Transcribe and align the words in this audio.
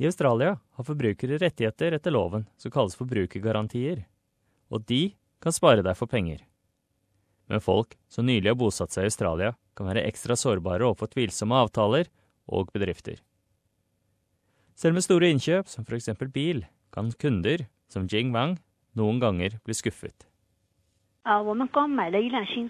I 0.00 0.06
Australia 0.08 0.54
har 0.56 0.84
forbrukere 0.84 1.36
rettigheter 1.38 1.92
etter 1.92 2.14
loven 2.14 2.46
som 2.56 2.72
kalles 2.72 2.96
forbrukergarantier, 2.96 4.06
og 4.72 4.86
de 4.88 5.10
kan 5.44 5.52
spare 5.52 5.84
deg 5.84 5.98
for 5.98 6.08
penger. 6.08 6.40
Men 7.52 7.60
folk 7.60 7.98
som 8.08 8.24
nylig 8.24 8.48
har 8.48 8.56
bosatt 8.56 8.94
seg 8.94 9.04
i 9.04 9.10
Australia, 9.10 9.52
kan 9.76 9.90
være 9.90 10.06
ekstra 10.08 10.38
sårbare 10.40 10.86
overfor 10.88 11.10
tvilsomme 11.12 11.58
avtaler 11.66 12.08
og 12.48 12.72
bedrifter. 12.72 13.20
Selv 14.72 14.96
med 14.96 15.04
store 15.04 15.28
innkjøp, 15.34 15.68
som 15.68 15.84
f.eks. 15.84 16.08
bil, 16.32 16.64
kan 16.96 17.12
kunder, 17.20 17.66
som 17.92 18.08
Jing 18.08 18.32
Wang, 18.32 18.56
noen 18.96 19.20
ganger 19.20 19.58
bli 19.66 19.76
skuffet. 19.76 20.29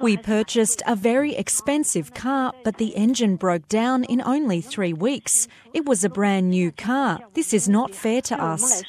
We 0.00 0.16
purchased 0.16 0.82
a 0.86 0.96
very 0.96 1.34
expensive 1.34 2.12
car, 2.12 2.52
but 2.64 2.76
the 2.76 2.96
engine 2.96 3.36
broke 3.36 3.68
down 3.68 4.04
in 4.04 4.20
only 4.20 4.60
three 4.60 4.92
weeks. 4.92 5.48
It 5.72 5.86
was 5.86 6.04
a 6.04 6.08
brand 6.08 6.50
new 6.50 6.72
car. 6.72 7.20
This 7.34 7.54
is 7.54 7.68
not 7.68 7.94
fair 7.94 8.20
to 8.22 8.34
us. 8.34 8.82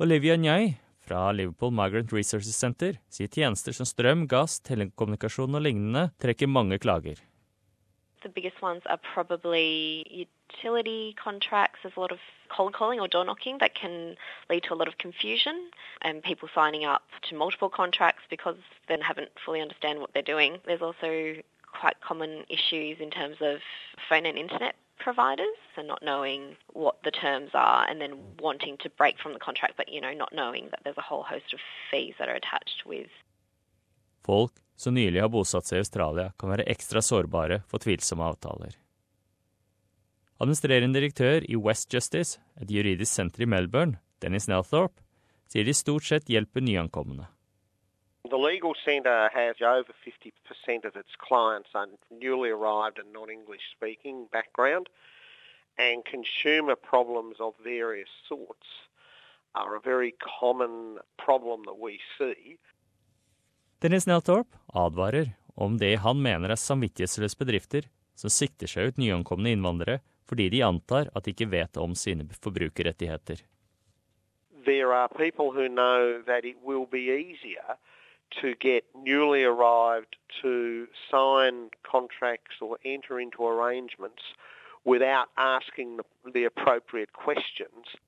Olivia 0.00 0.36
Njay 0.36 0.74
fra 1.00 1.32
Liverpool 1.32 1.70
Migrant 1.70 2.12
Resources 2.12 2.56
Center 2.56 2.98
sier 3.08 3.28
tjenester 3.28 3.72
som 3.72 3.86
strøm, 3.86 4.26
gass, 4.28 4.58
telekommunikasjon 4.60 5.54
og 5.54 5.64
lignende 5.64 6.10
trekker 6.20 6.50
mange 6.50 6.78
klager. 6.82 7.20
The 8.24 8.30
biggest 8.30 8.62
ones 8.62 8.82
are 8.86 8.98
probably 9.12 10.26
utility 10.50 11.14
contracts. 11.22 11.80
There's 11.82 11.94
a 11.96 12.00
lot 12.00 12.10
of 12.10 12.18
cold 12.48 12.72
calling 12.72 12.98
or 12.98 13.06
door 13.06 13.24
knocking 13.24 13.58
that 13.58 13.74
can 13.74 14.16
lead 14.48 14.64
to 14.64 14.72
a 14.72 14.76
lot 14.76 14.88
of 14.88 14.96
confusion 14.96 15.70
and 16.00 16.22
people 16.22 16.48
signing 16.54 16.86
up 16.86 17.02
to 17.28 17.36
multiple 17.36 17.68
contracts 17.68 18.22
because 18.30 18.56
they 18.88 18.96
haven't 19.00 19.28
fully 19.44 19.60
understand 19.60 20.00
what 20.00 20.14
they're 20.14 20.22
doing. 20.22 20.56
There's 20.66 20.80
also 20.80 21.34
quite 21.78 22.00
common 22.00 22.44
issues 22.48 22.98
in 22.98 23.10
terms 23.10 23.36
of 23.42 23.58
phone 24.08 24.24
and 24.24 24.38
internet 24.38 24.74
providers 24.98 25.56
and 25.76 25.86
not 25.86 26.02
knowing 26.02 26.56
what 26.72 26.96
the 27.04 27.10
terms 27.10 27.50
are 27.52 27.86
and 27.86 28.00
then 28.00 28.16
wanting 28.40 28.78
to 28.78 28.88
break 28.90 29.18
from 29.18 29.32
the 29.32 29.38
contract 29.38 29.74
but 29.76 29.88
you 29.88 30.00
know 30.00 30.14
not 30.14 30.32
knowing 30.32 30.68
that 30.70 30.80
there's 30.84 30.96
a 30.96 31.02
whole 31.02 31.24
host 31.24 31.52
of 31.52 31.58
fees 31.90 32.14
that 32.18 32.28
are 32.28 32.36
attached 32.36 32.84
with 32.86 33.08
Folk 34.24 34.52
som 34.76 34.94
nylig 34.94 35.20
har 35.20 35.30
bosatt 35.30 35.68
seg 35.68 35.78
i 35.78 35.84
Australia, 35.84 36.32
kan 36.38 36.50
være 36.50 36.66
ekstra 36.72 37.02
sårbare 37.04 37.60
for 37.70 37.82
tvilsomme 37.82 38.26
avtaler. 38.26 38.74
Administrerende 40.42 40.98
direktør 40.98 41.44
i 41.46 41.56
West 41.56 41.94
Justice, 41.94 42.40
et 42.60 42.70
juridisk 42.70 43.12
senter 43.12 43.44
i 43.44 43.48
Melbourne, 43.48 44.00
Dennis 44.20 44.48
Nelthorpe, 44.50 45.04
sier 45.46 45.64
de 45.64 45.74
stort 45.76 46.08
sett 46.08 46.30
hjelper 46.32 46.64
nyankomne. 46.64 47.28
The 48.24 48.40
legal 48.40 48.74
centre 48.74 49.28
has 49.32 49.60
over 49.60 49.92
50% 50.02 50.88
of 50.88 50.96
its 50.96 51.14
clients 51.20 51.70
are 51.74 51.86
newly 52.10 52.50
arrived 52.50 52.98
and 52.98 53.12
non-English 53.12 53.62
speaking 53.76 54.26
background 54.32 54.88
and 55.78 56.04
consumer 56.04 56.74
problems 56.74 57.36
of 57.38 57.54
various 57.62 58.08
sorts 58.28 58.66
are 59.54 59.76
a 59.76 59.80
very 59.80 60.14
common 60.40 60.98
problem 61.18 61.62
that 61.66 61.78
we 61.78 62.00
see. 62.18 62.58
Dennis 63.84 64.06
Nelthorpe 64.06 64.56
advarer 64.72 65.26
om 65.54 65.78
det 65.78 65.96
han 66.00 66.22
mener 66.22 66.48
er 66.48 66.56
samvittighetsløse 66.56 67.36
bedrifter 67.36 67.84
som 68.16 68.32
sikter 68.32 68.70
seg 68.70 68.86
ut 68.88 69.00
nyankomne 69.02 69.50
innvandrere 69.52 69.98
fordi 70.24 70.46
de 70.54 70.62
antar 70.64 71.10
at 71.12 71.26
de 71.26 71.34
ikke 71.34 71.50
vet 71.52 71.76
om 71.76 71.92
sine 71.92 72.24
forbrukerrettigheter. 72.46 73.42
There 74.64 74.88
are 74.96 75.10
people 75.12 75.52
who 75.52 75.68
know 75.68 76.22
that 76.24 76.46
it 76.48 76.56
will 76.64 76.86
be 76.86 77.12
easier 77.12 77.76
to 78.40 78.54
get 78.54 78.88
newly 78.94 79.44
arrived 79.44 80.16
to 80.40 80.88
sign 81.10 81.68
contracts 81.82 82.62
or 82.62 82.78
enter 82.86 83.20
into 83.20 83.44
arrangements 83.44 84.32
without 84.86 85.28
asking 85.36 85.98
the, 85.98 86.06
the 86.32 86.46
appropriate 86.46 87.12
questions. 87.12 88.00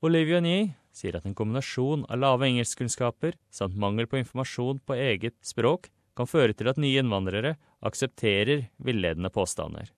Olivia 0.00 0.38
Nye 0.40 0.70
sier 0.96 1.16
at 1.18 1.26
en 1.28 1.34
kombinasjon 1.36 2.06
av 2.08 2.16
lave 2.22 2.46
engelskkunnskaper 2.46 3.34
samt 3.52 3.74
mangel 3.76 4.06
på 4.08 4.16
informasjon 4.16 4.78
på 4.88 4.96
eget 4.96 5.34
språk 5.44 5.90
kan 6.16 6.30
føre 6.30 6.54
til 6.56 6.70
at 6.72 6.80
nye 6.80 7.02
innvandrere 7.02 7.50
aksepterer 7.84 8.62
villedende 8.80 9.28
påstander. 9.34 9.92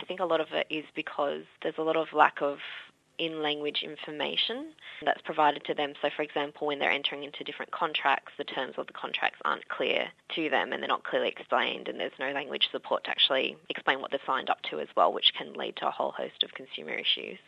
I 0.00 0.04
think 0.08 0.20
a 0.20 0.24
lot 0.24 0.40
of 0.40 0.48
it 0.52 0.66
is 0.70 0.88
because 0.94 1.44
there's 1.60 1.76
a 1.76 1.84
lot 1.84 2.00
of 2.00 2.14
lack 2.14 2.40
of 2.40 2.56
in 3.18 3.42
language 3.42 3.82
information 3.82 4.72
that's 5.04 5.20
provided 5.28 5.62
to 5.64 5.74
them. 5.74 5.92
So, 6.00 6.08
for 6.16 6.22
example, 6.22 6.66
when 6.66 6.78
they're 6.78 6.90
entering 6.90 7.22
into 7.22 7.44
different 7.44 7.72
contracts, 7.72 8.32
the 8.38 8.44
terms 8.44 8.76
of 8.78 8.86
the 8.86 8.94
contracts 8.94 9.40
aren't 9.44 9.68
clear 9.68 10.08
to 10.36 10.48
them 10.48 10.72
and 10.72 10.80
they're 10.80 10.96
not 10.96 11.04
clearly 11.04 11.28
explained, 11.28 11.88
and 11.88 12.00
there's 12.00 12.18
no 12.18 12.32
language 12.32 12.68
support 12.72 13.04
to 13.04 13.10
actually 13.10 13.56
explain 13.68 14.00
what 14.00 14.10
they've 14.10 14.26
signed 14.26 14.48
up 14.48 14.62
to 14.70 14.80
as 14.80 14.88
well, 14.96 15.12
which 15.12 15.34
can 15.36 15.52
lead 15.52 15.76
to 15.76 15.88
a 15.88 15.90
whole 15.90 16.12
host 16.12 16.42
of 16.42 16.52
consumer 16.54 16.94
issues. 16.94 17.38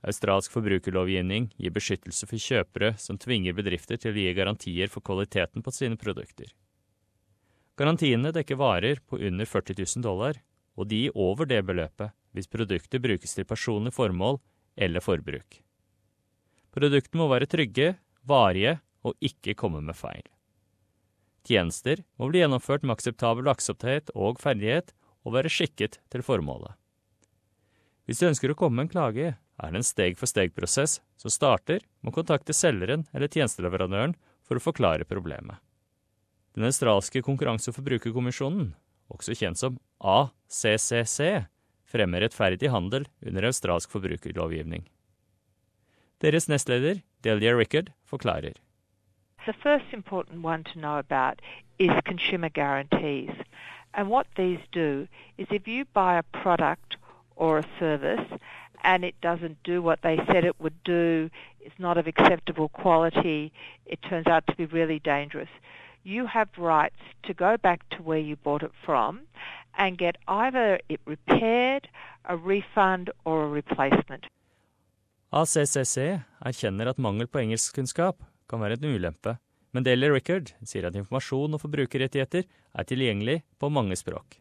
Australsk 0.00 0.54
forbrukerlovgivning 0.54 1.50
gir 1.60 1.72
beskyttelse 1.74 2.28
for 2.28 2.40
kjøpere 2.40 2.94
som 3.00 3.18
tvinger 3.20 3.56
bedrifter 3.56 4.00
til 4.00 4.14
å 4.14 4.22
gi 4.22 4.32
garantier 4.36 4.88
for 4.92 5.04
kvaliteten 5.04 5.64
på 5.64 5.74
sine 5.76 5.98
produkter. 6.00 6.48
Garantiene 7.76 8.32
dekker 8.32 8.60
varer 8.60 9.00
på 9.04 9.20
under 9.20 9.48
40 9.48 9.76
000 9.76 10.04
dollar, 10.04 10.40
og 10.76 10.88
de 10.88 11.08
over 11.12 11.48
det 11.48 11.60
beløpet 11.68 12.16
hvis 12.32 12.48
produktet 12.48 13.02
brukes 13.02 13.34
til 13.36 13.48
personlig 13.48 13.92
formål 13.92 14.38
eller 14.80 15.04
forbruk. 15.04 15.60
Produktene 16.72 17.20
må 17.20 17.28
være 17.32 17.48
trygge, 17.50 17.94
varige 18.24 18.78
og 19.04 19.16
ikke 19.20 19.56
komme 19.58 19.80
med 19.84 19.96
feil. 19.98 20.24
Tjenester 21.44 22.04
må 22.20 22.28
bli 22.30 22.42
gjennomført 22.42 22.84
med 22.84 22.94
akseptabel 22.94 23.48
lakseoppthet 23.48 24.12
og 24.14 24.40
ferdighet 24.40 24.92
og 25.24 25.34
være 25.36 25.52
skikket 25.52 25.98
til 26.12 26.24
formålet. 26.24 26.76
Hvis 28.06 28.20
du 28.20 28.28
ønsker 28.28 28.52
å 28.52 28.58
komme 28.58 28.80
med 28.80 28.88
en 28.88 28.92
klage, 28.92 29.32
er 29.60 29.72
det 29.72 29.80
en 29.80 29.86
steg-for-steg-prosess 29.86 31.00
som 31.20 31.32
starter 31.32 31.84
med 32.00 32.12
å 32.12 32.18
kontakte 32.20 32.56
selgeren 32.56 33.06
eller 33.12 33.28
tjenesteleverandøren 33.28 34.16
for 34.46 34.58
å 34.58 34.64
forklare 34.64 35.06
problemet. 35.08 35.60
Den 36.56 36.66
australske 36.66 37.22
konkurranse- 37.22 37.70
og 37.70 37.76
forbrukerkommisjonen, 37.78 38.72
også 39.12 39.36
kjent 39.38 39.60
som 39.60 39.78
ACCC, 40.00 41.46
fremmer 41.90 42.24
rettferdig 42.24 42.70
handel 42.70 43.06
under 43.26 43.46
australsk 43.50 43.90
forbrukerlovgivning. 43.90 44.86
Deres 46.20 46.48
nestleder, 46.48 47.02
Delia 47.22 47.54
Rickard, 47.56 47.92
forklarer. 48.04 48.58
The 49.46 49.52
first 49.52 49.92
important 49.92 50.44
one 50.44 50.64
to 50.64 50.78
know 50.78 50.98
about 50.98 51.40
is 51.78 51.90
consumer 52.04 52.50
guarantees. 52.50 53.30
And 53.94 54.08
what 54.08 54.26
these 54.36 54.60
do 54.70 55.08
is 55.38 55.48
if 55.50 55.66
you 55.66 55.84
buy 55.94 56.18
a 56.18 56.22
product 56.22 56.96
or 57.36 57.58
a 57.58 57.64
service 57.78 58.28
and 58.84 59.04
it 59.04 59.14
doesn't 59.20 59.62
do 59.64 59.82
what 59.82 60.00
they 60.02 60.16
said 60.26 60.44
it 60.44 60.60
would 60.60 60.82
do, 60.84 61.30
it's 61.60 61.78
not 61.78 61.98
of 61.98 62.06
acceptable 62.06 62.68
quality, 62.68 63.52
it 63.86 64.00
turns 64.02 64.26
out 64.26 64.46
to 64.46 64.56
be 64.56 64.66
really 64.66 64.98
dangerous. 64.98 65.48
You 66.02 66.26
have 66.26 66.48
rights 66.56 67.02
to 67.24 67.34
go 67.34 67.56
back 67.56 67.88
to 67.90 68.02
where 68.02 68.18
you 68.18 68.36
bought 68.36 68.62
it 68.62 68.72
from 68.84 69.20
and 69.76 69.98
get 69.98 70.16
either 70.26 70.80
it 70.88 71.00
repaired, 71.04 71.88
a 72.24 72.36
refund 72.36 73.10
or 73.24 73.44
a 73.44 73.48
replacement. 73.48 74.26
ACCC 75.32 76.20
erkjenner 76.42 76.90
at 76.90 76.98
mangel 76.98 77.28
på 77.30 77.38
engelskkunnskap 77.38 78.16
kan 78.50 78.60
være 78.60 78.80
en 78.80 78.96
ulempe, 78.96 79.36
men 79.70 79.86
Daily 79.86 80.10
Record 80.10 80.50
sier 80.66 80.88
at 80.88 80.96
informasjon 80.98 81.54
og 81.54 81.62
forbrukerrettigheter 81.62 82.48
er 82.74 82.88
tilgjengelig 82.88 83.42
på 83.60 83.70
mange 83.70 83.94
språk. 83.94 84.40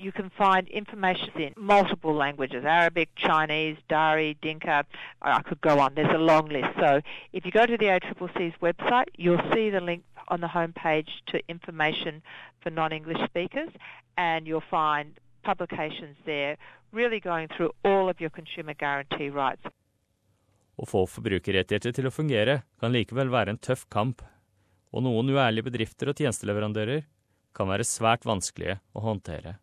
You 0.00 0.12
can 0.12 0.30
find 0.30 0.66
information 0.68 1.30
in 1.36 1.52
multiple 1.58 2.14
languages 2.14 2.64
Arabic, 2.64 3.10
Chinese, 3.16 3.76
Dari, 3.86 4.34
Dinka. 4.40 4.86
I 5.20 5.42
could 5.42 5.60
go 5.60 5.78
on. 5.78 5.94
There's 5.94 6.14
a 6.14 6.24
long 6.32 6.48
list. 6.48 6.72
So 6.80 7.02
if 7.34 7.44
you 7.44 7.50
go 7.50 7.66
to 7.66 7.76
the 7.76 7.88
ACCC's 7.96 8.56
website, 8.62 9.08
you'll 9.18 9.44
see 9.52 9.68
the 9.68 9.82
link 9.82 10.02
on 10.28 10.40
the 10.40 10.46
homepage 10.46 11.10
to 11.26 11.42
information 11.48 12.22
for 12.62 12.70
non 12.70 12.92
English 12.92 13.22
speakers, 13.26 13.68
and 14.16 14.46
you'll 14.46 14.70
find 14.70 15.20
publications 15.42 16.16
there 16.24 16.56
really 16.92 17.20
going 17.20 17.48
through 17.48 17.70
all 17.84 18.08
of 18.08 18.20
your 18.20 18.30
consumer 18.30 18.72
guarantee 18.72 19.28
rights. 19.28 19.68
Å 20.80 20.86
få 20.88 21.04
forbrukerrettigheter 21.12 21.92
til 21.92 22.08
å 22.08 22.14
fungere 22.14 22.62
kan 22.80 22.94
likevel 22.94 23.28
være 23.28 23.52
en 23.52 23.60
tøff 23.60 23.84
kamp, 23.92 24.22
og 24.96 25.04
noen 25.04 25.28
uærlige 25.28 25.68
bedrifter 25.68 26.08
og 26.08 26.16
tjenesteleverandører 26.16 27.04
kan 27.52 27.68
være 27.68 27.84
svært 27.84 28.24
vanskelige 28.24 28.80
å 28.96 29.04
håndtere. 29.04 29.58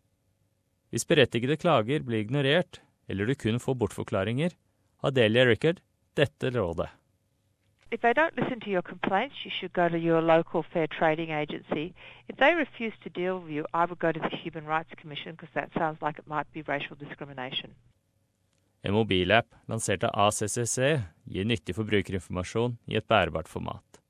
Hvis 0.90 1.04
berettigede 1.04 1.56
klager 1.60 2.04
blir 2.04 2.24
ignorert, 2.24 2.80
eller 3.08 3.26
du 3.26 3.34
kun 3.34 3.60
får 3.60 3.74
bortforklaringer, 3.74 4.54
har 5.02 5.10
Delia 5.10 5.44
Rickard 5.44 5.82
dette 6.16 6.50
rådet. 6.50 6.88
If 7.90 8.00
they 8.00 8.12
don't 8.12 8.36
listen 8.36 8.60
to 8.60 8.70
your 8.70 8.82
complaints, 8.82 9.44
you 9.44 9.50
should 9.50 9.72
go 9.72 9.88
to 9.88 9.96
your 9.96 10.20
local 10.20 10.62
fair 10.62 10.86
trading 10.86 11.30
agency. 11.30 11.94
If 12.28 12.36
they 12.36 12.54
refuse 12.54 12.96
to 13.04 13.08
deal 13.08 13.40
with 13.40 13.50
you, 13.50 13.64
I 13.72 13.86
would 13.86 13.98
go 13.98 14.12
to 14.12 14.20
the 14.20 14.36
Human 14.36 14.66
Rights 14.66 14.92
Commission 15.00 15.32
because 15.36 15.54
that 15.54 15.72
sounds 15.72 16.02
like 16.02 16.18
it 16.18 16.26
might 16.26 16.52
be 16.52 16.62
racial 16.72 16.96
discrimination. 16.96 17.70
En 18.82 18.92
mobilapp 18.92 19.46
lansert 19.66 20.04
av 20.04 20.12
ACCC 20.14 20.76
gir 21.24 21.48
nyttig 21.48 21.74
forbrukerinformasjon 21.74 22.76
i 22.86 22.96
et 23.00 23.08
bærebart 23.08 23.48
format. 23.48 24.00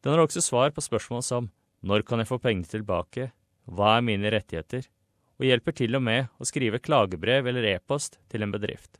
Den 0.00 0.14
har 0.14 0.22
også 0.22 0.40
svar 0.40 0.70
på 0.70 0.80
spørsmål 0.80 1.22
som 1.22 1.50
når 1.82 2.06
kan 2.06 2.22
jeg 2.22 2.30
få 2.30 2.38
pengene 2.38 2.70
tilbake, 2.70 3.32
hva 3.66 3.96
er 3.96 4.06
mine 4.06 4.30
rettigheter, 4.30 4.86
og 5.36 5.48
hjelper 5.48 5.76
til 5.76 5.96
og 5.98 6.04
med 6.06 6.30
å 6.40 6.48
skrive 6.48 6.80
klagebrev 6.80 7.48
eller 7.50 7.66
e-post 7.74 8.18
til 8.32 8.46
en 8.46 8.54
bedrift. 8.54 8.96